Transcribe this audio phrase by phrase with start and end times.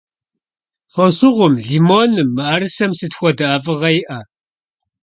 [0.93, 4.19] Фошыгъум, лимоным, мыӀэрысэм сыт хуэдэ ӀэфӀыгъэ иӀэ?